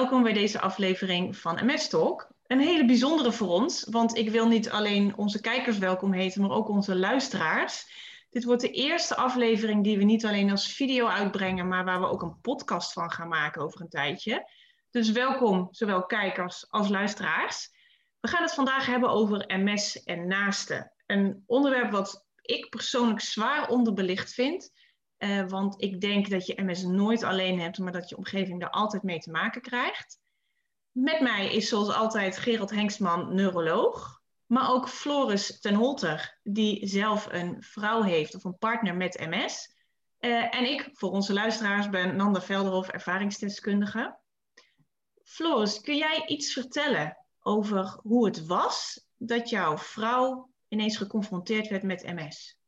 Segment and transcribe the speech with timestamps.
[0.00, 2.28] welkom bij deze aflevering van MS Talk.
[2.46, 6.50] Een hele bijzondere voor ons, want ik wil niet alleen onze kijkers welkom heten, maar
[6.50, 7.86] ook onze luisteraars.
[8.30, 12.08] Dit wordt de eerste aflevering die we niet alleen als video uitbrengen, maar waar we
[12.08, 14.50] ook een podcast van gaan maken over een tijdje.
[14.90, 17.70] Dus welkom, zowel kijkers als luisteraars.
[18.20, 20.92] We gaan het vandaag hebben over MS en naasten.
[21.06, 24.70] Een onderwerp wat ik persoonlijk zwaar onderbelicht vind.
[25.20, 28.70] Uh, want ik denk dat je MS nooit alleen hebt, maar dat je omgeving er
[28.70, 30.18] altijd mee te maken krijgt.
[30.90, 34.20] Met mij is zoals altijd Gerald Hengstman, neuroloog.
[34.46, 39.74] Maar ook Floris ten Holter, die zelf een vrouw heeft of een partner met MS.
[40.20, 44.18] Uh, en ik, voor onze luisteraars, ben Nanda Velderhof, ervaringsdeskundige.
[45.22, 51.82] Floris, kun jij iets vertellen over hoe het was dat jouw vrouw ineens geconfronteerd werd
[51.82, 52.59] met MS?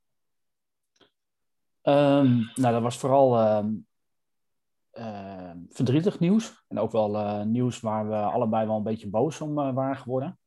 [1.83, 3.65] Um, nou, dat was vooral uh,
[4.93, 6.65] uh, verdrietig nieuws.
[6.69, 9.97] En ook wel uh, nieuws waar we allebei wel een beetje boos om eh, waren
[9.97, 10.39] geworden.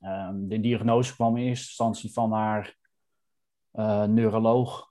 [0.00, 2.76] Ehm, de diagnose kwam in eerste instantie van haar
[3.70, 4.88] eh, neuroloog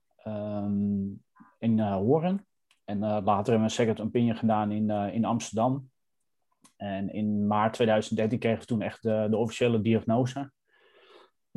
[1.59, 2.47] in Horen.
[2.83, 5.89] En later hebben we een second opinion gedaan in, in Amsterdam.
[6.75, 10.51] En in maart 2013 kregen we toen echt de, de officiële diagnose.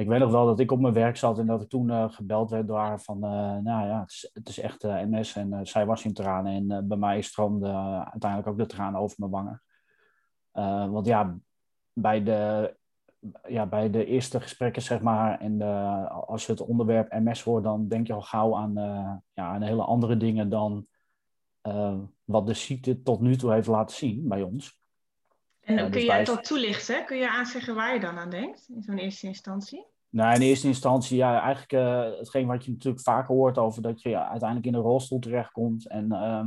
[0.02, 2.12] Ik weet nog wel dat ik op mijn werk zat en dat ik toen uh,
[2.12, 5.36] gebeld werd door haar van, uh, nou ja, het is, het is echt uh, MS
[5.36, 7.68] en zij was in tranen en bij mij stroomde
[8.10, 9.62] uiteindelijk ook de tranen over mijn wangen.
[10.92, 11.36] want ja,
[11.92, 12.74] bij de,
[13.48, 15.64] ja, bij de eerste gesprekken zeg maar en de,
[16.08, 18.74] als je het onderwerp MS hoort, dan denk je al gauw aan,
[19.32, 20.86] ja, aan hele andere dingen dan
[22.24, 24.80] wat de ziekte tot nu toe heeft laten zien bij ons.
[25.60, 27.04] En kun dus jij dat toelichten?
[27.04, 29.90] Kun je aanzeggen waar je dan aan denkt in zo'n eerste instantie?
[30.12, 34.02] Nou, in eerste instantie, ja, eigenlijk uh, hetgeen wat je natuurlijk vaker hoort over dat
[34.02, 35.88] je ja, uiteindelijk in een rolstoel terechtkomt.
[35.88, 36.44] En uh,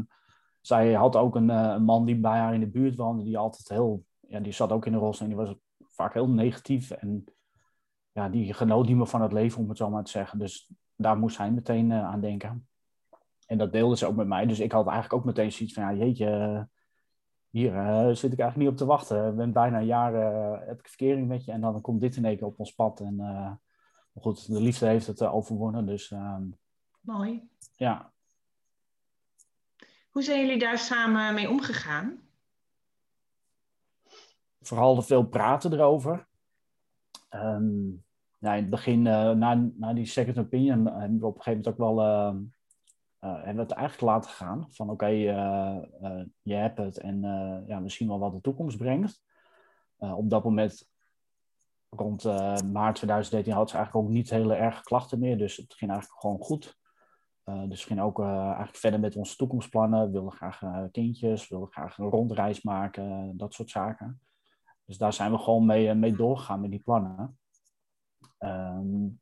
[0.62, 3.38] zij had ook een, uh, een, man die bij haar in de buurt woonde, die
[3.38, 6.92] altijd heel, ja, die zat ook in een rolstoel en die was vaak heel negatief.
[6.92, 7.24] En
[8.12, 10.40] ja, die genoot niet meer van het leven, om het zo maar te zeggen.
[10.40, 12.68] Dus daar moest zij meteen aan denken.
[13.46, 14.46] En dat deelde ze ook met mij.
[14.46, 16.68] Dus ik had eigenlijk ook meteen zoiets van, ja, jeetje,
[17.56, 19.30] hier uh, zit ik eigenlijk niet op te wachten.
[19.30, 22.16] Ik ben bijna een jaar, uh, heb ik verkering met je en dan komt dit
[22.16, 23.00] in één keer op ons pad.
[23.00, 23.52] En uh,
[24.22, 26.12] goed, de liefde heeft het overwonnen, dus...
[26.12, 26.44] Ehm,
[27.02, 27.50] Mooi.
[27.76, 28.12] Ja.
[30.10, 32.20] Hoe zijn jullie daar samen mee omgegaan?
[34.62, 36.28] Vooral veel praten erover.
[37.30, 38.04] Um,
[38.40, 41.68] ja, in het begin, na, na die second opinion, hebben we op een gegeven moment
[41.68, 42.38] ook wel ehm,
[43.34, 44.66] hebben we het eigenlijk laten gaan.
[44.70, 47.22] Van oké, uh, uh, je hebt het en
[47.68, 49.24] ja, misschien wel wat de toekomst brengt.
[49.98, 50.90] op dat moment,
[51.90, 52.24] rond
[52.72, 55.38] maart 2013, had ze eigenlijk ook niet hele erge klachten meer.
[55.38, 56.78] Dus het ging eigenlijk gewoon goed.
[57.44, 60.06] dus we gingen ook eigenlijk verder met onze toekomstplannen.
[60.06, 60.62] We wilden graag
[60.92, 64.22] kindjes, wilden graag een rondreis maken, dat soort zaken.
[64.86, 67.38] Dus daar zijn we gewoon mee, mee doorgegaan met die plannen.
[68.40, 69.20] Um,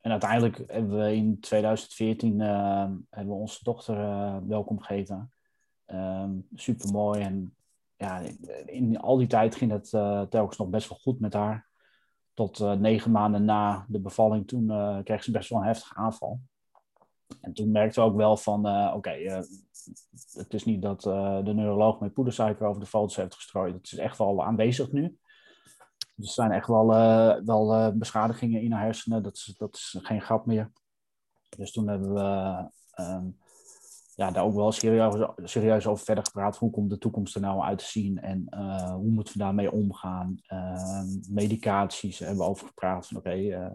[0.00, 2.48] en uiteindelijk hebben we in 2014 uh,
[3.10, 5.32] hebben we onze dochter uh, welkom geheten.
[5.86, 7.20] Um, Super mooi.
[7.20, 7.54] En
[7.96, 8.22] ja,
[8.66, 11.68] in, al die tijd ging het uh, telkens nog best wel goed met haar.
[12.34, 14.66] Tot eh, negen maanden na de bevalling, toen
[15.04, 16.40] kreeg ze best wel een heftige aanval.
[17.40, 19.10] En toen merkten we ook wel van, oké,
[20.32, 21.02] het is niet dat
[21.44, 23.74] de neuroloog met poedersuiker over de foto's heeft gestrooid.
[23.74, 25.18] Het is echt wel aanwezig nu.
[26.20, 29.22] Er zijn echt wel, uh, wel uh, beschadigingen in haar hersenen.
[29.22, 30.72] Dat is, dat is geen grap meer.
[31.56, 32.20] Dus toen hebben we
[33.00, 33.24] uh,
[34.14, 36.56] ja, daar ook wel serieus, serieus over verder gepraat.
[36.56, 39.72] Hoe komt de toekomst er nou uit te zien en eh, hoe moeten we daarmee
[39.72, 40.38] omgaan?
[40.46, 43.10] Ehm, medicaties hebben we over gepraat.
[43.16, 43.70] Oké,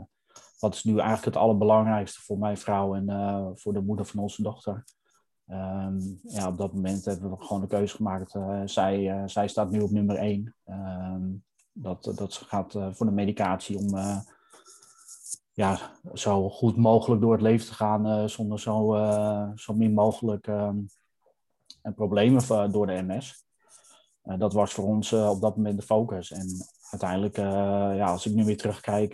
[0.59, 4.41] wat is nu eigenlijk het allerbelangrijkste voor mijn vrouw en voor de moeder van onze
[4.41, 4.83] dochter?
[5.47, 8.35] Ehm, ja, op dat moment hebben we gewoon de keuze gemaakt.
[8.65, 10.55] zij, zij staat nu op nummer één.
[11.77, 14.19] Dat, dat gaat uh, voor de medicatie om uh,
[15.53, 18.93] ja, zo goed mogelijk door het leven te gaan uh, zonder zo,
[19.55, 20.89] zo min mogelijk um,
[21.95, 23.45] problemen door de MS.
[24.21, 26.31] dat was voor ons op dat moment de focus.
[26.31, 26.47] En
[26.91, 27.37] uiteindelijk,
[27.97, 29.13] ja, als ik nu weer terugkijk,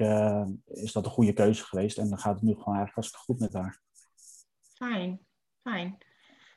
[0.66, 1.98] is dat een goede keuze geweest.
[1.98, 3.82] En dan gaat het nu gewoon eigenlijk hartstikke goed met haar.
[4.74, 5.20] Fijn,
[5.62, 5.98] fijn.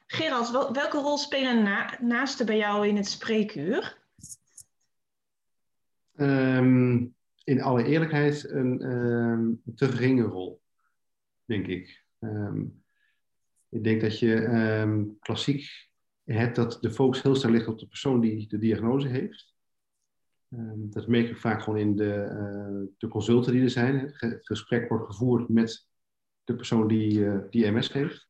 [0.07, 4.04] Gerald, welke rol spelen na naasten bij jou in het spreekuur?
[6.17, 7.15] Um,
[7.45, 10.63] in alle eerlijkheid een, um, te geringe rol,
[11.45, 12.05] denk ik.
[12.21, 12.83] Um,
[13.69, 15.91] ik denk dat je klassiek
[16.25, 19.53] hebt dat de focus heel sterk ligt op de persoon die de diagnose heeft.
[20.75, 24.13] dat merk ik vaak gewoon in de, uh, de consulten die er zijn.
[24.17, 25.89] Het gesprek wordt gevoerd met
[26.45, 28.29] de persoon die, uh, die MS heeft.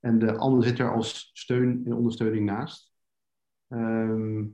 [0.00, 2.92] En de ander zit er als steun en ondersteuning naast.
[3.68, 4.44] Ehm,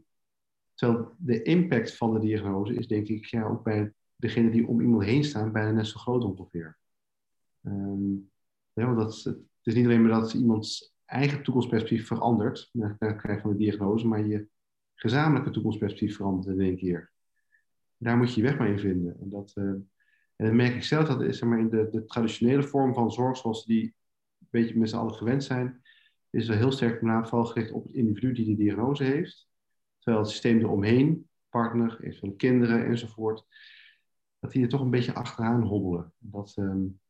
[0.74, 5.04] terwijl de impact van de diagnose is denk ik ook bij degene die om iemand
[5.04, 6.78] heen staan bijna net zo groot ongeveer.
[8.72, 13.42] Ja, want het is niet alleen maar dat iemands eigen toekomstperspectief verandert na het krijgen
[13.42, 14.48] van de diagnose, maar je
[14.94, 17.12] gezamenlijke toekomstperspectief verandert in één keer.
[17.96, 19.16] Daar moet je je weg mee vinden.
[19.20, 19.72] En dat, uh,
[20.36, 23.64] en merk ik zelf dat is, maar, in de, de traditionele vorm van zorg, zoals
[23.64, 23.84] die
[24.38, 25.82] een beetje met z'n allen gewend zijn,
[26.30, 29.48] is wel heel sterk vooral gericht op het individu die de diagnose heeft.
[30.04, 33.46] Terwijl het systeem eromheen, partner, eventueel kinderen enzovoort,
[34.38, 36.12] dat die er toch een beetje achteraan hobbelen.
[36.18, 37.00] Dat, um,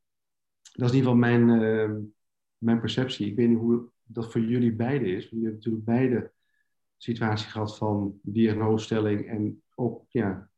[0.73, 1.97] dat is in ieder geval mijn, uh,
[2.59, 3.27] mijn perceptie.
[3.27, 5.25] Ik weet niet hoe dat voor jullie beiden is.
[5.25, 6.33] Jullie hebben natuurlijk beide
[6.97, 10.51] situatie gehad van diagnosestelling en ook ja,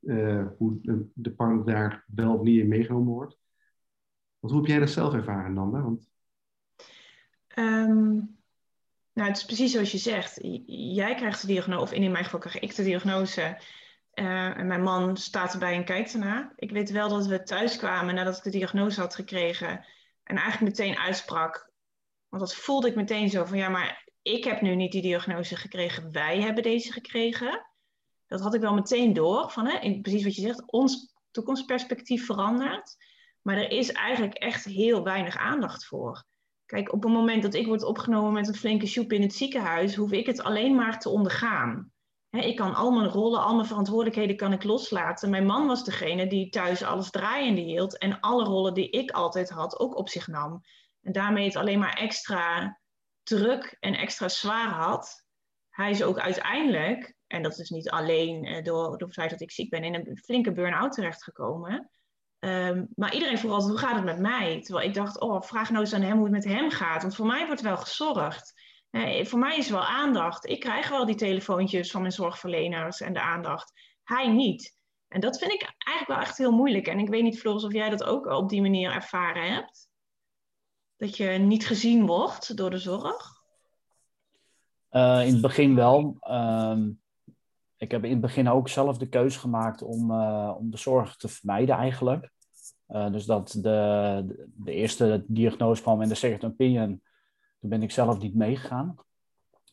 [0.00, 0.78] uh, hoe
[1.14, 3.38] de partner daar wel of niet in meegenomen wordt.
[4.38, 5.82] Want hoe heb jij dat zelf ervaren, Nanda?
[5.82, 6.08] Want...
[7.58, 8.36] Um,
[9.16, 10.38] nou, het is precies zoals je zegt.
[10.66, 13.58] Jij krijgt de diagnose, of in mijn geval krijg ik de diagnose.
[14.14, 16.52] Uh, en mijn man staat erbij en kijkt ernaar.
[16.56, 19.84] Ik weet wel dat we thuis kwamen nadat ik de diagnose had gekregen.
[20.22, 21.70] En eigenlijk meteen uitsprak.
[22.28, 25.56] Want dat voelde ik meteen zo van ja, maar ik heb nu niet die diagnose
[25.56, 26.12] gekregen.
[26.12, 27.66] Wij hebben deze gekregen.
[28.26, 29.50] Dat had ik wel meteen door.
[29.50, 32.96] Van, hè, precies wat je zegt, ons toekomstperspectief verandert.
[33.42, 36.24] Maar er is eigenlijk echt heel weinig aandacht voor.
[36.66, 39.94] Kijk, op het moment dat ik word opgenomen met een flinke sjoep in het ziekenhuis,
[39.94, 41.90] hoef ik het alleen maar te ondergaan.
[42.30, 45.30] ik kan al mijn rollen, al mijn verantwoordelijkheden kan ik loslaten.
[45.30, 49.50] Mijn man was degene die thuis alles draaiende hield en alle rollen die ik altijd
[49.50, 50.62] had ook op zich nam.
[51.02, 52.78] En daarmee het alleen maar extra
[53.22, 55.24] druk en extra zwaar had.
[55.70, 59.40] Hij is ook uiteindelijk, en dat is niet alleen eh, door, door het feit dat
[59.40, 61.90] ik ziek ben, in een flinke burn-out terechtgekomen.
[62.38, 64.60] Um, maar iedereen altijd, hoe gaat het met mij?
[64.60, 67.02] Terwijl ik dacht, oh, vraag nou eens aan hem hoe het met hem gaat.
[67.02, 68.52] Want voor mij wordt wel gezorgd.
[69.22, 70.46] voor mij is wel aandacht.
[70.46, 73.72] Ik krijg wel die telefoontjes van mijn zorgverleners en de aandacht.
[74.02, 74.76] Hij niet.
[75.08, 76.86] En dat vind ik eigenlijk wel echt heel moeilijk.
[76.86, 79.88] En ik weet niet, Floris, of jij dat ook op die manier ervaren hebt.
[80.96, 83.34] Dat je niet gezien wordt door de zorg?
[84.90, 86.16] Uh, in het begin wel.
[86.20, 86.76] Uh,
[87.86, 91.16] ik heb in het begin ook zelf de keuze gemaakt om, uh, om de zorg
[91.16, 92.30] te vermijden eigenlijk.
[92.88, 97.02] Uh, dus dat de, de eerste diagnose kwam in de second opinion,
[97.60, 98.94] toen ben ik zelf niet meegegaan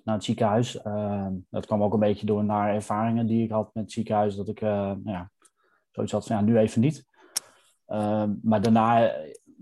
[0.04, 0.76] naar het ziekenhuis.
[0.86, 4.36] Uh, dat kwam ook een beetje door naar ervaringen die ik had met het ziekenhuis,
[4.36, 5.32] dat ik nou ja,
[5.92, 7.06] zoiets had van ja, nu even niet.
[8.42, 9.12] Maar daarna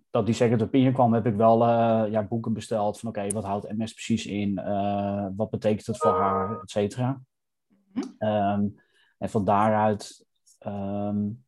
[0.09, 1.67] dat die second opinion kwam, heb ik wel
[2.07, 4.55] ja, boeken besteld van oké, wat houdt MS precies in?
[5.35, 7.21] Wat betekent het voor haar, et cetera.
[8.19, 8.75] Um,
[9.17, 10.25] en van daaruit
[10.65, 11.43] um,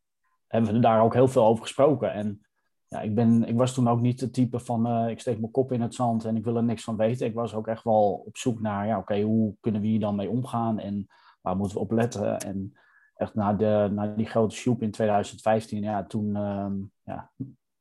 [0.48, 2.14] hebben we daar ook heel veel over gesproken.
[2.14, 2.42] En
[2.88, 5.52] ja, ik, ben, ik was toen ook niet het type van uh, ik steek mijn
[5.52, 7.28] kop in het zand en ik wil er niks van weten.
[7.28, 10.16] Ik was ook echt wel op zoek naar, ja, oké, hoe kunnen we hier dan
[10.16, 11.08] mee omgaan en
[11.42, 12.40] waar moeten we op letten?
[12.40, 12.74] En
[13.16, 17.32] echt na, de, na die grote shoot in 2015, ja, toen, um, ja,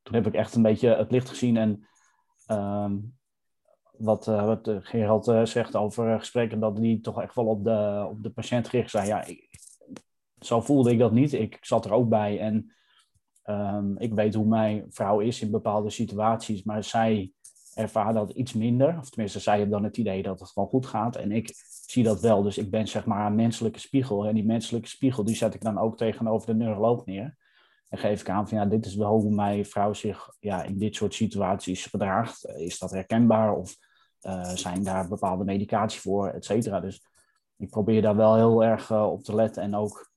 [0.02, 1.56] toen heb ik echt een beetje het licht gezien.
[1.56, 1.86] En
[4.02, 7.64] wat, uh, wat eh, Gerald uh, zegt over gesprekken, dat die toch echt wel op
[7.64, 9.06] de, op de patiënt gericht zijn.
[9.06, 9.24] Ja,
[10.38, 11.32] zo voelde ik dat niet.
[11.32, 12.72] Ik zat er ook bij en
[13.44, 17.32] um, ik weet hoe mijn vrouw is in bepaalde situaties, maar zij
[17.74, 18.98] ervaart dat iets minder.
[18.98, 21.16] Of tenminste, zij heeft dan het idee dat het gewoon goed gaat.
[21.16, 21.54] En ik
[21.86, 22.42] zie dat wel.
[22.42, 24.26] Dus ik ben zeg maar een menselijke spiegel.
[24.26, 27.36] En die menselijke spiegel, die zet ik dan ook tegenover de neuroloog neer.
[27.88, 30.78] En geef ik aan van ja, dit is wel hoe mijn vrouw zich ja, in
[30.78, 32.46] dit soort situaties gedraagt.
[32.46, 33.76] Is dat herkenbaar of
[34.54, 36.80] zijn daar bepaalde medicatie voor, et cetera.
[36.80, 37.06] Dus
[37.56, 40.10] ik probeer daar wel heel erg uh, op te letten en ook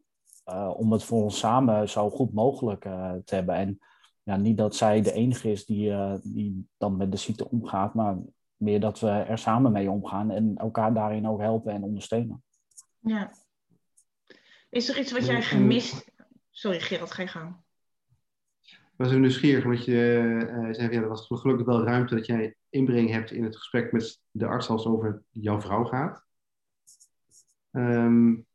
[0.46, 2.82] uh, om het voor ons samen zo goed mogelijk
[3.26, 3.56] te hebben.
[3.56, 3.80] En
[4.24, 5.94] ja, niet dat zij de enige is die,
[6.24, 8.18] die dan met de ziekte omgaat, maar
[8.56, 12.44] meer dat we er samen mee omgaan en elkaar daarin ook helpen en ondersteunen.
[13.00, 13.32] Ja.
[14.70, 16.14] Is er iets wat jij gemist...
[16.52, 17.64] Sorry, Gerald, ga je gang
[18.96, 20.22] was even nieuwsgierig, omdat je
[20.52, 23.92] uh, zei, ja, er was gelukkig wel ruimte dat jij inbreng hebt in het gesprek
[23.92, 26.26] met de arts als het over jouw vrouw gaat.
[27.72, 28.46] Um,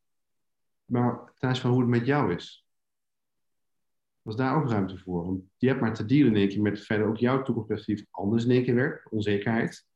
[0.84, 2.66] maar ten van hoe het met jou is,
[4.22, 5.24] was daar ook ruimte voor?
[5.24, 8.44] Want je hebt maar te dealen in één keer met verder ook jouw toekomstperspectief anders
[8.44, 9.86] in één keer werkt, onzekerheid.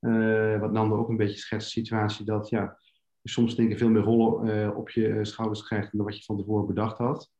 [0.00, 2.78] Uh, wat Nando ook een beetje schetst, de situatie dat ja,
[3.20, 6.24] je soms denk ik veel meer rollen uh, op je schouders krijgt dan wat je
[6.24, 7.30] van tevoren bedacht had.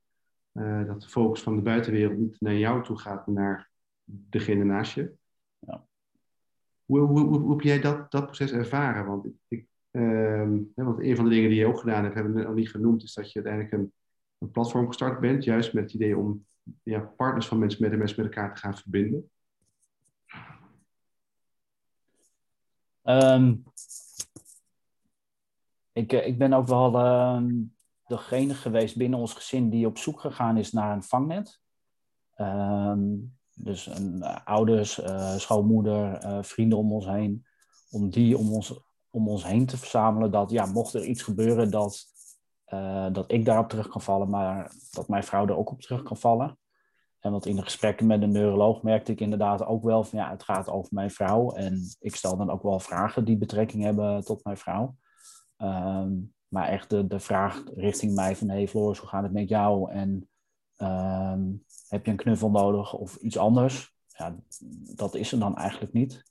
[0.52, 3.70] Uh, dat de focus van de buitenwereld niet naar jou toe gaat, maar naar
[4.04, 5.12] degene naast je.
[5.58, 5.86] Ja.
[6.84, 9.06] Hoe, hoe, hoe, hoe, heb jij dat, dat proces ervaren?
[9.06, 12.42] Want, ik, uh, want een van de dingen die je ook gedaan hebt, hebben we
[12.42, 13.92] nog niet genoemd, is dat je uiteindelijk een,
[14.38, 16.46] een platform gestart bent, juist met het idee om
[16.82, 19.30] ja, partners van mensen met MS met elkaar te gaan verbinden.
[23.04, 23.64] Um,
[25.92, 27.52] ik, ik ben ook wel ehm,
[28.10, 31.60] degene geweest binnen ons gezin die op zoek gegaan is naar een vangnet.
[32.34, 33.00] Ehm,
[33.54, 35.00] dus een, ouders,
[35.36, 37.46] schoonmoeder, vrienden om ons heen.
[37.90, 40.30] Om die om ons, om ons heen te verzamelen.
[40.30, 42.04] Dat ja, mocht er iets gebeuren, dat,
[43.12, 44.30] dat ik daarop terug kan vallen.
[44.30, 46.58] Maar dat mijn vrouw er ook op terug kan vallen.
[47.20, 50.30] En want in de gesprekken met een neuroloog merkte ik inderdaad ook wel van ja,
[50.30, 51.52] het gaat over mijn vrouw.
[51.52, 54.96] En ik stel dan ook wel vragen die betrekking hebben tot mijn vrouw.
[55.56, 56.12] Ehm,
[56.50, 59.90] maar echt de, de vraag richting mij van hey Floris, hoe gaat het met jou?
[59.90, 60.28] En
[60.76, 61.40] ehm,
[61.88, 63.94] heb je een knuffel nodig of iets anders?
[64.06, 64.36] Ja,
[64.96, 66.24] dat is er dan eigenlijk niet.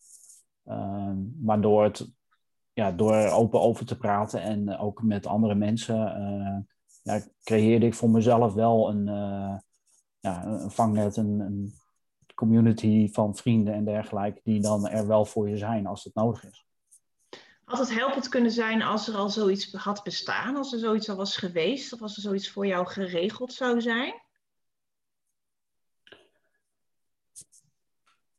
[0.66, 2.12] Ehm, maar door, het,
[2.74, 6.58] ja, door er open over te praten en ook met andere mensen, uh,
[7.04, 9.58] ja, creëerde ik voor mezelf wel een, uh,
[10.20, 11.74] ja, een vangnet, een, een
[12.36, 16.46] community van vrienden en dergelijke, die dan er wel voor je zijn als het nodig
[16.46, 16.69] is.
[17.70, 21.16] Had het helpend kunnen zijn als er al zoiets had bestaan, als er zoiets al
[21.16, 24.14] was geweest, of als er zoiets voor jou geregeld zou zijn?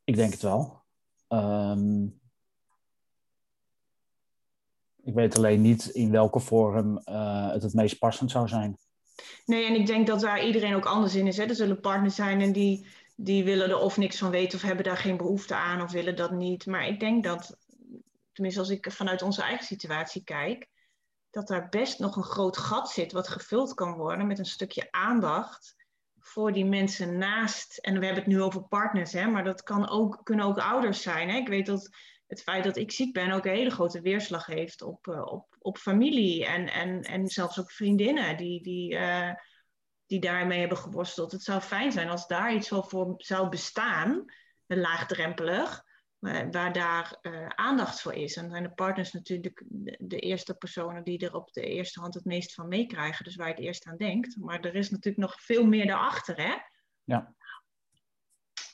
[0.03, 0.83] Ik denk het wel.
[1.27, 2.03] Ehm,
[5.03, 8.77] ik weet alleen niet in welke vorm uh, het het meest passend zou zijn.
[9.45, 11.37] Nee, en ik denk dat daar iedereen ook anders in is.
[11.37, 11.43] Hè?
[11.43, 14.83] Er zullen partners zijn en die, die willen er of niks van weten of hebben
[14.83, 16.65] daar geen behoefte aan of willen dat niet.
[16.65, 17.57] Maar ik denk dat,
[18.31, 20.69] tenminste als ik vanuit onze eigen situatie kijk,
[21.29, 24.91] dat daar best nog een groot gat zit wat gevuld kan worden met een stukje
[24.91, 25.75] aandacht
[26.19, 27.77] voor die mensen naast.
[27.77, 31.01] En we hebben het nu over partners, hè, maar dat kan ook, kunnen ook ouders
[31.01, 31.29] zijn.
[31.29, 31.35] Hè?
[31.35, 31.89] Ik weet dat
[32.27, 35.55] het feit dat ik ziek ben ook een hele grote weerslag heeft op, uh, op,
[35.59, 39.33] op familie en, en, en zelfs ook vriendinnen die, die, uh,
[40.05, 41.31] die daarmee hebben geworsteld.
[41.31, 44.25] Het zou fijn zijn als daar iets voor zou bestaan,
[44.67, 45.83] laagdrempelig,
[46.21, 48.35] waar daar uh, aandacht voor is.
[48.35, 49.63] En dan zijn de partners natuurlijk
[49.99, 53.47] de, eerste personen die er op de eerste hand het meest van meekrijgen, dus waar
[53.47, 54.37] je het eerst aan denkt.
[54.37, 56.55] Maar er is natuurlijk nog veel meer daarachter, hè?
[57.03, 57.33] Ja.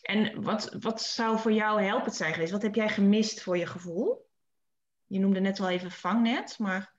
[0.01, 2.51] En wat, wat zou voor jou helpend zijn geweest?
[2.51, 4.30] Wat heb jij gemist voor je gevoel?
[5.06, 6.94] Je noemde net wel even vangnet, maar.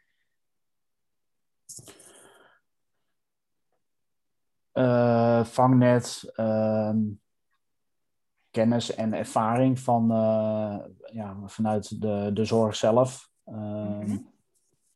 [4.72, 6.92] Uh, vangnet, uh,
[8.50, 10.76] kennis en ervaring van, uh,
[11.12, 13.30] ja, vanuit de, de zorg zelf.
[13.44, 14.30] Mm-hmm.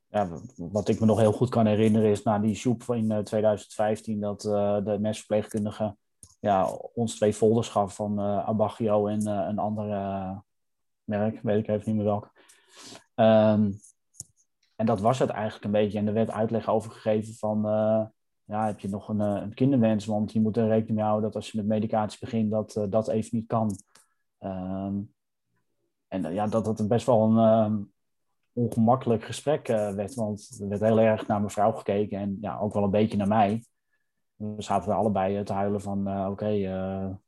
[0.08, 4.20] ja, wat ik me nog heel goed kan herinneren is na die soep in 2015
[4.20, 4.40] dat
[4.84, 5.96] de mesverpleegkundige
[6.40, 10.42] ja, ons twee folders gaf van Abagio en een andere
[11.04, 12.32] merk, weet ik even niet meer welk.
[13.14, 13.80] Um,
[14.76, 15.98] en dat was het eigenlijk een beetje.
[15.98, 17.66] En er werd uitleg over gegeven van,
[18.44, 20.06] ja, heb je nog een, een, kinderwens?
[20.06, 23.08] Want je moet er rekening mee houden dat als je met medicatie begint, dat dat
[23.08, 23.70] even niet kan.
[24.40, 25.12] Um,
[26.08, 27.92] en ja, dat het best wel een um,
[28.52, 32.72] ongemakkelijk gesprek werd, want er werd heel erg naar mijn vrouw gekeken en ja, ook
[32.72, 33.62] wel een beetje naar mij
[34.36, 37.18] we zaten er allebei te huilen van, oké,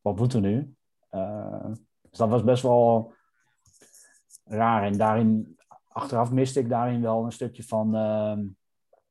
[0.00, 0.74] wat moeten we nu?
[1.10, 1.66] Uh,
[2.00, 3.12] dus dat was best wel
[4.44, 4.82] raar.
[4.82, 8.44] En daarin, achteraf miste ik daarin wel een stukje van, ehm,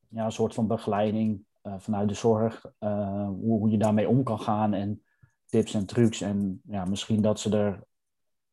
[0.10, 1.46] ja, een soort van begeleiding
[1.78, 2.66] vanuit de zorg.
[2.80, 5.04] Hoe, hoe, je daarmee om kan gaan en
[5.46, 6.22] tips en trucs.
[6.22, 7.84] En ja, misschien dat ze er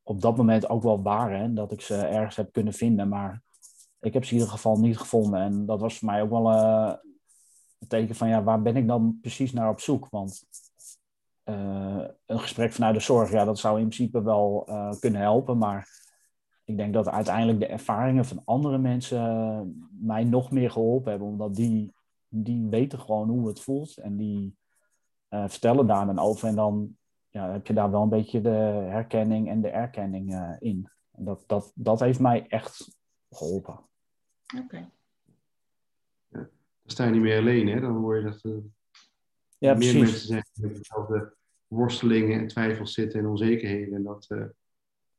[0.03, 1.41] op dat moment ook wel waren.
[1.41, 3.09] En dat ik ze ergens heb kunnen vinden.
[3.09, 3.43] Maar
[4.01, 5.41] ik heb ze in ieder geval niet gevonden.
[5.41, 6.99] En dat was voor mij ook wel
[7.89, 10.09] teken van ja, waar ben ik dan precies naar op zoek?
[10.11, 10.47] Want
[12.27, 14.69] een gesprek vanuit de zorg, ja, dat zou in principe wel
[15.01, 15.59] kunnen helpen.
[15.59, 16.04] Maar
[16.65, 21.29] ik denk dat uiteindelijk de ervaringen van andere mensen mij nog meer geholpen hebben.
[21.29, 21.93] Omdat die,
[22.29, 23.97] die weten gewoon hoe het voelt.
[23.97, 24.57] En die
[25.31, 26.49] uh, vertellen daar dan over.
[26.49, 26.97] En dan
[27.29, 30.89] ja, heb je daar wel een beetje de herkenning en de erkenning in.
[31.13, 33.75] En dat, dat, dat heeft mij echt geholpen.
[34.55, 34.65] Oké.
[34.65, 34.93] Okay
[36.85, 37.69] dan sta je niet meer alleen.
[37.69, 37.81] Hè?
[37.81, 38.57] Dan hoor je dat uh,
[39.59, 41.35] ja, meer mensen zijn die met dezelfde
[41.67, 43.95] worstelingen en twijfels zitten en onzekerheden.
[43.95, 44.45] En dat uh,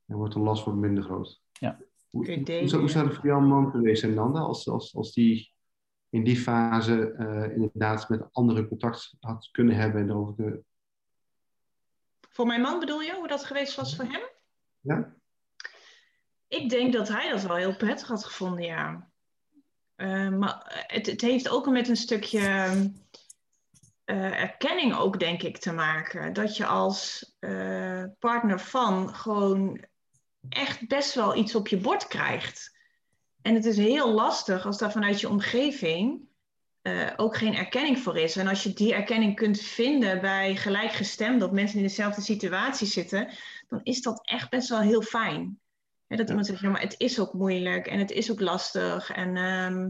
[0.05, 1.41] dan wordt de last wordt minder groot.
[1.51, 1.79] Ja.
[2.09, 5.13] Hoe, hoe, zou, hoe zou het voor jouw man geweest zijn, Nanda, als, als, als
[5.13, 5.53] die
[6.09, 10.63] in die fase uh, inderdaad met anderen contact had kunnen hebben en over de...
[12.29, 14.21] Voor mijn man bedoel je, hoe dat geweest was voor hem?
[14.79, 15.15] Ja.
[16.47, 19.09] Ik denk dat hij dat wel heel prettig had gevonden, ja.
[19.95, 22.39] Uh, maar het, het, heeft ook met een stukje
[24.05, 26.33] uh, erkenning ook, denk ik, te maken.
[26.33, 29.85] Dat je als uh, partner van gewoon
[30.49, 32.77] echt best wel iets op je bord krijgt.
[33.41, 36.27] En het is heel lastig als daar vanuit je omgeving
[37.15, 38.35] ook geen erkenning voor is.
[38.35, 43.29] En als je die erkenning kunt vinden bij gelijkgestemd, dat mensen in dezelfde situatie zitten,
[43.67, 45.59] dan is dat echt best wel heel fijn.
[46.07, 49.11] dat iemand zegt, ja, maar het is ook moeilijk en het is ook lastig.
[49.11, 49.89] En ehm,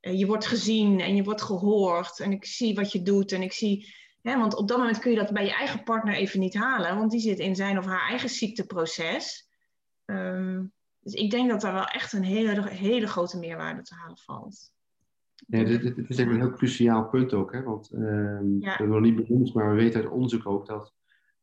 [0.00, 2.20] eh, je wordt gezien en je wordt gehoord.
[2.20, 3.32] En ik zie wat je doet.
[3.32, 3.94] En ik zie.
[4.22, 6.96] Hè, want op dat moment kun je dat bij je eigen partner even niet halen.
[6.96, 9.48] Want die zit in zijn of haar eigen ziekteproces.
[10.04, 10.64] Ehm,
[11.00, 14.72] dus ik denk dat daar wel echt een hele, hele grote meerwaarde te halen valt.
[15.46, 17.52] Ja, dit, dit, is een heel cruciaal punt ook.
[17.52, 17.62] Hè?
[17.62, 18.76] Want um, ja.
[18.76, 20.94] dat nog niet benoemd, maar we weten uit onderzoek ook dat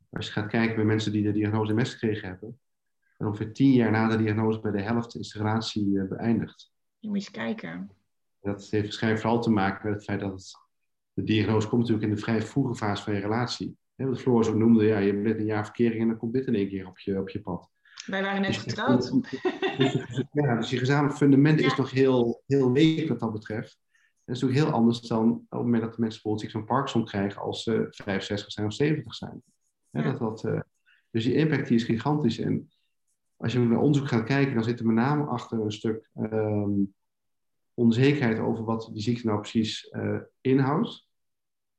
[0.10, 2.60] als je gaat kijken bij mensen die de diagnose MS gekregen hebben,
[3.18, 6.72] en ongeveer tien jaar na de diagnose bij de helft is de relatie uh, beëindigd.
[7.00, 7.92] Je moet eens kijken.
[8.42, 10.51] Dat heeft waarschijnlijk vooral te maken met het feit dat het,
[11.13, 13.78] de diagnose komt natuurlijk in de vrij vroege fase van je relatie.
[13.96, 16.56] Wat Floris ook noemde, ja, je bent een jaar verkering en dan komt dit in
[16.56, 17.70] één keer op je, op je pad.
[18.10, 19.12] Wij waren net dus, getrouwd.
[19.78, 23.80] Dus, ja, dus je gezamenlijk fundament is nog heel, heel week wat dat betreft.
[24.25, 27.06] Dat is natuurlijk heel anders dan op het moment dat de mensen bijvoorbeeld zo'n Parkinson
[27.06, 29.44] krijgen als ze 65 zijn of 70 zijn.
[29.89, 30.60] Ja, dat, dat, uh,
[31.12, 32.39] dus die impact die is gigantisch.
[32.39, 32.70] En
[33.38, 36.94] als je naar onderzoek gaat kijken, dan zit er met name achter een stuk um,
[37.74, 41.08] onzekerheid over wat die ziekte nou precies uh, inhoudt.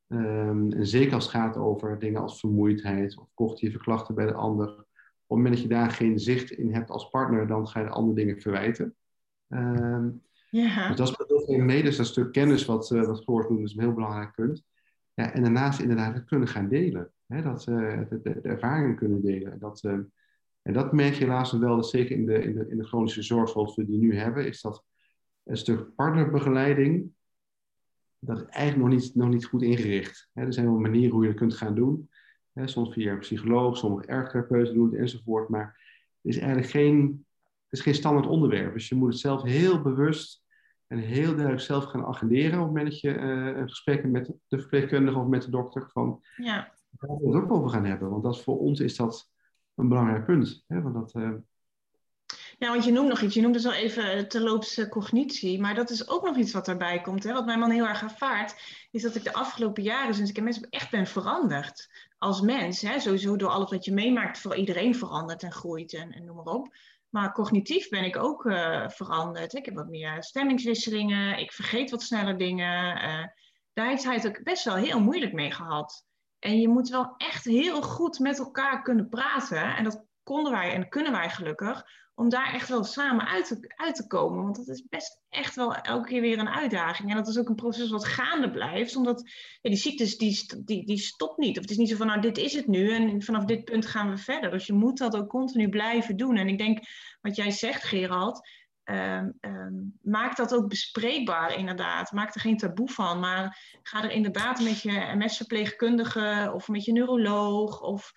[0.07, 4.35] Um, en zeker als het gaat over dingen als vermoeidheid of cognitieve klachten bij de
[4.35, 4.87] ander.
[5.31, 7.87] Op het moment dat je daar geen zicht in hebt als partner, dan ga je
[7.87, 8.95] de andere dingen verwijten.
[9.49, 10.89] Um, ja.
[10.95, 13.93] Dus dat is mee, dus dat stuk kennis wat, uh, wat noemt, is een heel
[13.93, 14.65] belangrijk punt.
[15.15, 17.13] Ja, en daarnaast inderdaad het kunnen gaan delen.
[17.27, 19.59] Hè, dat, uh, de, de, de, ervaringen kunnen delen.
[19.59, 19.93] Dat, uh,
[20.63, 23.23] en dat merk je helaas wel, dat zeker in de, in, de, in de chronische
[23.23, 24.85] zorg zoals we die nu hebben, is dat
[25.45, 27.13] een stuk partnerbegeleiding,
[28.19, 30.31] dat is eigenlijk nog niet, nog niet goed ingericht.
[30.33, 32.09] er zijn wel manieren hoe je dat kunt gaan doen.
[32.55, 35.49] Soms via een psycholoog, sommige ergotherapeuten doen het enzovoort.
[35.49, 35.67] Maar
[36.23, 37.27] het is eigenlijk geen,
[37.65, 38.73] het is geen standaard onderwerp.
[38.73, 40.43] Dus je moet het zelf heel bewust
[40.87, 44.27] en heel duidelijk zelf gaan agenderen op het moment dat je uh, een gesprek met
[44.49, 46.73] de verpleegkundige of met de dokter van ja.
[46.91, 48.11] daar we het ook over gaan hebben.
[48.11, 49.31] Want dat, voor ons is dat
[49.75, 50.65] een belangrijk punt.
[50.67, 50.83] Hè?
[50.83, 51.33] Want dat, uh,
[52.59, 53.35] ja, want je noemt nog iets.
[53.35, 55.61] Je noemde zo even terloops cognitie.
[55.61, 57.25] Maar dat is ook nog iets wat erbij komt.
[57.25, 57.33] Hè?
[57.33, 58.55] Wat mijn man heel erg ervaart,
[58.91, 61.89] is dat ik de afgelopen jaren, sinds ik mensen echt ben veranderd.
[62.21, 62.81] Als mens.
[62.81, 63.01] Hè?
[63.01, 66.55] Sowieso door alles wat je meemaakt, voor iedereen verandert en groeit en, en noem maar
[66.55, 66.75] op.
[67.09, 69.55] Maar cognitief ben ik ook uh, veranderd.
[69.55, 71.39] Ik heb wat meer stemmingswisselingen.
[71.39, 72.97] Ik vergeet wat sneller dingen.
[72.97, 73.27] Uh,
[73.73, 76.05] daar heeft hij het ook best wel heel moeilijk mee gehad.
[76.39, 79.77] En je moet wel echt heel goed met elkaar kunnen praten.
[79.77, 83.75] En dat konden wij en kunnen wij gelukkig om daar echt wel samen uit te,
[83.77, 84.43] uit te komen.
[84.43, 87.11] Want dat is best echt wel elke keer weer een uitdaging.
[87.11, 89.23] En dat is ook een proces wat gaande blijft, omdat
[89.61, 91.57] ja, die ziektes die, die, die stopt niet.
[91.57, 93.87] Of het is niet zo van, nou dit is het nu en vanaf dit punt
[93.87, 94.51] gaan we verder.
[94.51, 96.37] Dus je moet dat ook continu blijven doen.
[96.37, 96.79] En ik denk,
[97.21, 98.49] wat jij zegt Gerald,
[98.85, 102.13] um, um, maak dat ook bespreekbaar inderdaad.
[102.13, 106.93] Maak er geen taboe van, maar ga er inderdaad met je MS-verpleegkundige of met je
[106.93, 108.13] neuroloog of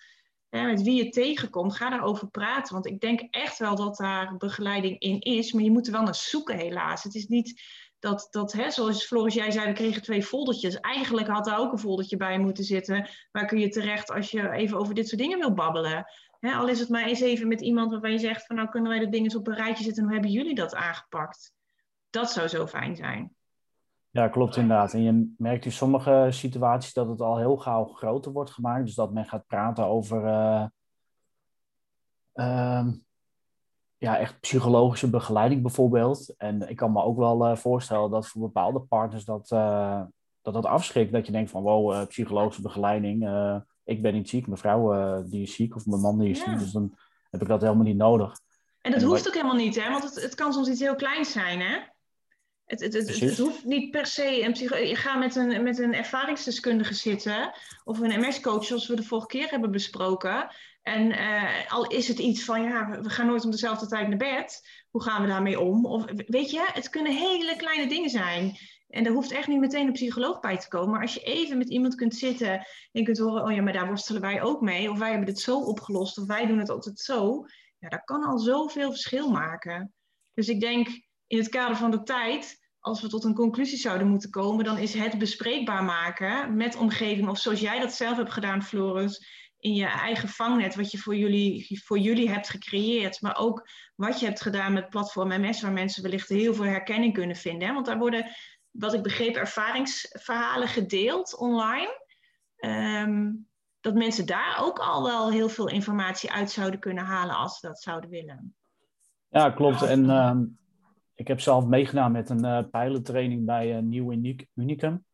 [0.62, 2.72] met wie je tegenkomt, ga daarover praten.
[2.74, 5.52] Want ik denk echt wel dat daar begeleiding in is.
[5.52, 7.02] Maar je moet er wel naar zoeken, helaas.
[7.02, 7.62] Het is niet
[7.98, 10.80] dat, dat hè, zoals Floris jij zei, we kregen twee foldertjes.
[10.80, 13.08] Eigenlijk had daar ook een foldertje bij moeten zitten.
[13.32, 16.06] Waar kun je terecht als je even over dit soort dingen wil babbelen.
[16.40, 18.98] al is het maar eens even met iemand waarvan je zegt van nou kunnen wij
[18.98, 21.52] de dingen eens op een rijtje zetten en hoe hebben jullie dat aangepakt?
[22.10, 23.36] Dat zou zo fijn zijn.
[24.14, 24.92] Ja, klopt inderdaad.
[24.92, 28.84] En je merkt in sommige situaties dat het al heel gauw groter wordt gemaakt.
[28.84, 30.64] Dus dat men gaat praten over uh,
[32.34, 32.86] uh,
[33.96, 36.34] ja, echt psychologische begeleiding bijvoorbeeld.
[36.36, 40.02] En ik kan me ook wel uh, voorstellen dat voor bepaalde partners dat, eh,
[40.42, 41.12] dat dat afschrikt.
[41.12, 43.28] Dat je denkt van wow, psychologische begeleiding.
[43.84, 46.58] ik ben niet ziek, mijn vrouw die is ziek of mijn man die is ziek.
[46.58, 46.96] Dus dan
[47.30, 48.40] heb ik dat helemaal niet nodig.
[48.80, 49.90] En dat hoeft ook helemaal niet, hè?
[49.90, 51.92] Want het, het kan soms iets heel kleins zijn, hè?
[52.64, 54.76] Het, het, het, het, hoeft niet per se een psycho.
[54.76, 57.52] Je gaat met een, met een ervaringsdeskundige zitten
[57.84, 60.54] of een MS-coach, zoals we de vorige keer hebben besproken.
[60.82, 64.16] En uh, al is het iets van ja, we gaan nooit om dezelfde tijd naar
[64.16, 64.68] bed.
[64.90, 65.86] Hoe gaan we daarmee om?
[65.86, 68.56] Of weet je, het kunnen hele kleine dingen zijn.
[68.88, 70.90] En daar hoeft echt niet meteen een psycholoog bij te komen.
[70.90, 73.86] Maar als je even met iemand kunt zitten en kunt horen, oh ja, maar daar
[73.86, 74.90] worstelen wij ook mee.
[74.90, 77.44] Of wij hebben dit zo opgelost, of wij doen het altijd zo.
[77.78, 79.92] Ja, dat kan al zoveel verschil maken.
[80.34, 80.88] Dus ik denk,
[81.26, 84.78] in het kader van de tijd, als we tot een conclusie zouden moeten komen, dan
[84.78, 89.74] is het bespreekbaar maken met omgeving, of zoals jij dat zelf hebt gedaan, Floris, in
[89.74, 94.26] je eigen vangnet, wat je voor jullie, voor jullie hebt gecreëerd, maar ook wat je
[94.26, 97.74] hebt gedaan met platform MS, waar mensen wellicht heel veel herkenning kunnen vinden.
[97.74, 98.30] Want daar worden,
[98.70, 102.02] wat ik begreep, ervaringsverhalen gedeeld online.
[102.56, 103.32] Ehm,
[103.80, 107.66] dat mensen daar ook al wel heel veel informatie uit zouden kunnen halen als ze
[107.66, 108.54] dat zouden willen.
[109.28, 109.82] Ja, klopt.
[109.82, 110.44] En ehm,
[111.14, 114.12] ik heb zelf meegedaan met een uh, pilottraining bij uh, Nieuw
[114.54, 115.04] Unicum.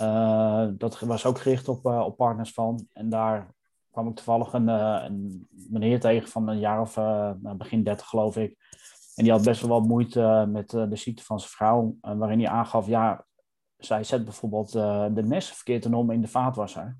[0.00, 2.86] Uh, dat was ook gericht op, op partners van.
[2.92, 3.54] En daar
[3.90, 8.36] kwam ik toevallig een, een meneer tegen van een jaar of nou, begin 30 geloof
[8.36, 8.56] ik.
[9.14, 11.96] En die had best wel wat moeite met de ziekte van zijn vrouw.
[12.00, 13.24] waarin hij aangaf, ja,
[13.78, 16.96] zij zet bijvoorbeeld de mes verkeerd om in de vaatwasser.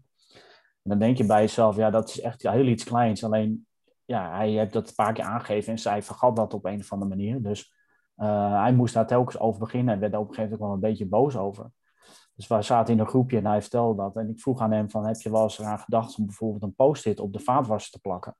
[0.82, 3.24] En dan denk je bij jezelf, ja, dat is echt heel iets kleins.
[3.24, 3.66] Alleen,
[4.04, 6.92] ja, hij heeft dat een paar keer aangegeven en zij vergat dat op een of
[6.92, 7.42] andere manier.
[7.42, 7.72] Dus
[8.20, 10.94] uh, hij moest daar telkens over beginnen en werd op een gegeven moment wel een
[10.94, 11.70] beetje boos over.
[12.34, 14.16] Dus wij zaten in een groepje en hij vertelde dat.
[14.16, 16.74] En ik vroeg aan hem van, heb je wel eens eraan gedacht om bijvoorbeeld een
[16.74, 18.36] post-it op de vaatwasser te plakken?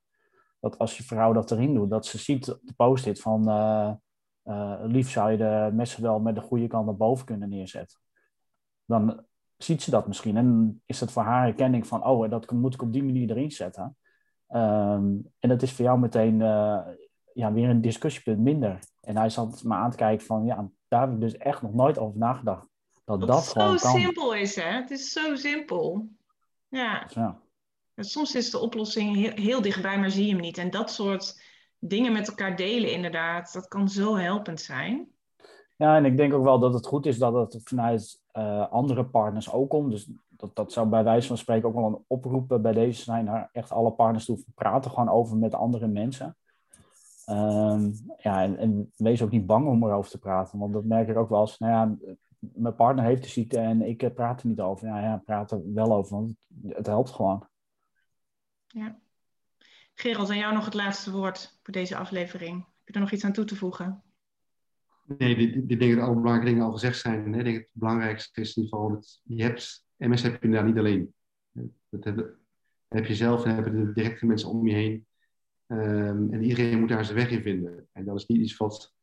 [0.60, 3.92] Dat als je vrouw dat erin doet, dat ze ziet op de post-it van, uh,
[4.44, 7.98] uh, lief zou je de messen wel met de goede kant naar boven kunnen neerzetten.
[8.84, 9.24] Dan
[9.56, 12.82] ziet ze dat misschien en is het voor haar herkenning van, oh, dat moet ik
[12.82, 13.96] op die manier erin zetten.
[14.48, 16.40] Um, en dat is voor jou meteen
[17.34, 18.78] ja, weer een discussiepunt minder.
[19.00, 21.74] En hij zat me aan te kijken van, ja, daar heb ik dus echt nog
[21.74, 22.66] nooit over nagedacht.
[23.04, 24.70] Dat dat, dat gewoon zo simpel is, hè?
[24.70, 26.08] Het is zo simpel.
[26.68, 27.06] Ja.
[27.14, 27.40] ja.
[27.96, 30.58] Soms is de oplossing heel, heel dichtbij, maar zie je hem niet.
[30.58, 31.42] En dat soort
[31.78, 35.08] dingen met elkaar delen, inderdaad, dat kan zo helpend zijn.
[35.76, 39.04] Ja, en ik denk ook wel dat het goed is dat het vanuit uh, andere
[39.04, 39.90] partners ook komt.
[39.90, 43.24] Dus dat, dat zou bij wijze van spreken ook wel een oproep bij deze zijn
[43.24, 44.44] naar echt alle partners toe.
[44.54, 46.36] Praten gewoon over met andere mensen.
[47.30, 51.08] Um, ja, en, en, wees ook niet bang om erover te praten, want dat merk
[51.08, 51.58] ik ook wel eens.
[51.58, 54.86] Nou ja, mijn partner heeft de ziekte en ik eh, praat er niet over.
[54.86, 57.48] Ja, ja, praat er wel over, want het, het helpt gewoon.
[58.66, 58.98] Ja.
[59.94, 62.56] Gerald, aan jou nog het laatste woord voor deze aflevering.
[62.56, 64.02] Heb je er nog iets aan toe te voegen?
[65.18, 67.34] Nee, die, die dingen, alle belangrijke dingen al gezegd zijn.
[67.34, 70.64] Ik denk het belangrijkste is in ieder geval dat je hebt, MS heb je daar
[70.64, 71.14] niet alleen.
[71.88, 72.28] Dat heb, dat
[72.88, 75.06] heb je zelf en hebben de directe mensen om je heen.
[75.72, 77.88] Um, en iedereen moet daar zijn weg in vinden.
[77.92, 78.94] En dat is niet iets wat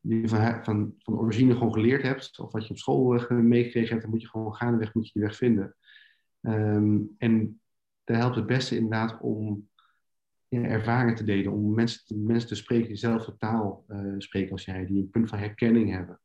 [0.00, 3.88] je van, van, van origine gewoon geleerd hebt, of wat je op school uh, meegekregen
[3.88, 5.76] hebt, dan moet je gewoon gaandeweg moet je die weg vinden.
[6.40, 7.60] Um, en
[8.04, 9.68] daar helpt het beste inderdaad om
[10.48, 14.64] ja, ervaringen te delen, om mensen, mensen te spreken die dezelfde taal uh, spreken als
[14.64, 16.20] jij, die een punt van herkenning hebben.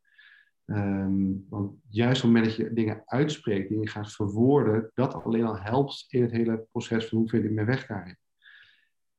[0.66, 5.46] Um, want juist op het moment dat je dingen uitspreekt, dingen gaat verwoorden, dat alleen
[5.46, 8.18] al helpt in het hele proces van hoe vind ik mijn weg daarin.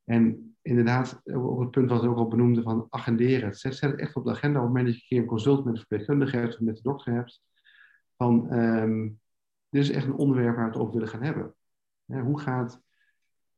[0.05, 3.55] En inderdaad, op het punt wat we ook al benoemde van agenderen.
[3.55, 5.65] Zet, het echt op de agenda op het moment dat je een keer een consult
[5.65, 7.43] met een verpleegkundige hebt of met de dokter hebt.
[8.17, 9.21] Van, um,
[9.69, 11.55] dit is echt een onderwerp waar we het over willen gaan hebben.
[12.07, 12.83] hoe gaat,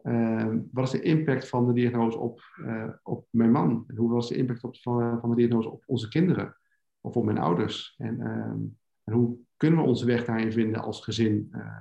[0.03, 3.85] uh, wat is de impact van de diagnose op, uh, op mijn man?
[3.87, 6.57] En hoe was de impact op, van, de diagnose op onze kinderen?
[7.01, 7.95] Of op mijn ouders?
[7.99, 11.49] En, um, en hoe kunnen we onze weg daarin vinden als gezin?
[11.53, 11.79] Uh,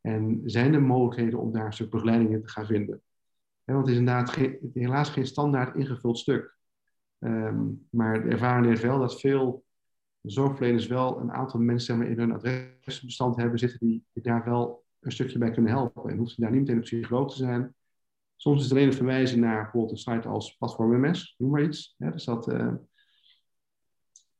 [0.00, 3.02] en zijn er mogelijkheden om daar een stuk begeleiding in te gaan vinden?
[3.64, 6.56] Want het is inderdaad geen, helaas geen standaard ingevuld stuk.
[7.18, 9.64] Um, maar de ervaring is wel dat veel
[10.22, 15.12] zorgverleners wel een aantal mensen in hun adresbestand hebben zitten die, die, daar wel een
[15.12, 16.10] stukje bij kunnen helpen.
[16.10, 17.74] En hoeft daar niet meteen een psycholoog te zijn.
[18.36, 21.62] Soms is het alleen een verwijzing naar bijvoorbeeld een site als Platform MS, noem maar
[21.62, 21.94] iets.
[21.98, 22.72] Ja, dus dat, uh,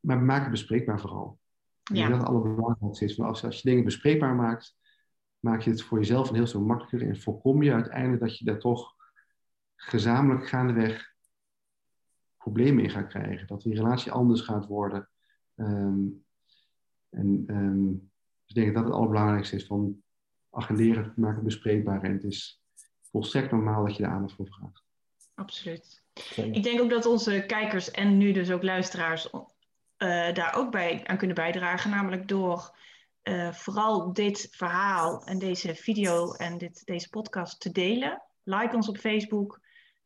[0.01, 1.39] maar maken het bespreekbaar vooral.
[1.83, 1.95] Ja.
[1.95, 3.21] Denk dat het allerbelangrijkste is.
[3.21, 4.77] Als, als je dingen bespreekbaar maakt,
[5.39, 8.45] maak je het voor jezelf een heel stuk makkelijker en voorkom je uiteindelijk dat je
[8.45, 8.93] daar toch
[9.87, 11.12] gezamenlijk gaandeweg
[12.37, 13.47] problemen in gaat krijgen.
[13.47, 15.09] Dat die relatie anders gaat worden.
[15.57, 16.25] Um,
[17.11, 18.11] en um,
[18.47, 20.03] ik denk dat dat het allerbelangrijkste is van
[20.51, 22.03] agenderen, maken het bespreekbaar.
[22.03, 22.62] En het is
[23.03, 24.83] volstrekt normaal dat je daar aandacht voor vraagt.
[25.35, 26.03] Absoluut.
[26.35, 29.44] Ik denk ook dat onze kijkers en nu dus ook luisteraars uh,
[30.33, 31.90] daar ook bij aan kunnen bijdragen.
[31.90, 32.77] Namelijk door
[33.23, 38.23] uh, vooral dit verhaal en deze video en dit, deze podcast te delen.
[38.42, 39.61] Like ons op Facebook.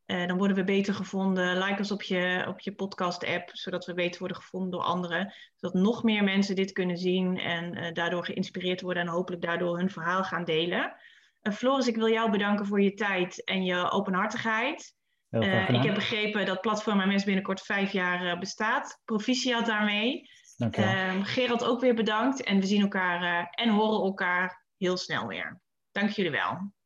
[0.09, 1.59] Uh, dan worden we beter gevonden.
[1.59, 5.35] Like ons op je, op je podcast-app, zodat we beter worden gevonden door anderen.
[5.57, 9.79] Zodat nog meer mensen dit kunnen zien en uh, daardoor geïnspireerd worden en hopelijk daardoor
[9.79, 10.95] hun verhaal gaan delen.
[11.43, 14.95] Uh, Floris, ik wil jou bedanken voor je tijd en je openhartigheid.
[15.69, 19.01] ik heb begrepen dat Platform MS binnenkort vijf jaar bestaat.
[19.05, 20.31] Proficiat daarmee.
[20.57, 24.97] Dank je ehm, Gerald ook weer bedankt en we zien elkaar en horen elkaar heel
[24.97, 25.61] snel weer.
[25.93, 26.77] Dank jullie wel.